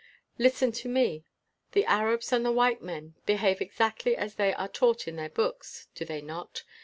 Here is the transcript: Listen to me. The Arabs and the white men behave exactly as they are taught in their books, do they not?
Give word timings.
Listen 0.39 0.71
to 0.71 0.89
me. 0.89 1.25
The 1.73 1.85
Arabs 1.85 2.33
and 2.33 2.43
the 2.43 2.51
white 2.51 2.81
men 2.81 3.13
behave 3.27 3.61
exactly 3.61 4.15
as 4.17 4.33
they 4.33 4.51
are 4.51 4.67
taught 4.67 5.07
in 5.07 5.15
their 5.15 5.29
books, 5.29 5.89
do 5.93 6.05
they 6.05 6.21
not? 6.23 6.63